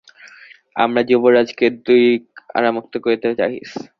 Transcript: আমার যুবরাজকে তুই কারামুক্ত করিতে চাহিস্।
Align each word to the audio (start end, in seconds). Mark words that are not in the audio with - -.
আমার 0.75 1.03
যুবরাজকে 1.09 1.65
তুই 1.85 2.01
কারামুক্ত 2.49 2.93
করিতে 3.03 3.27
চাহিস্। 3.39 3.73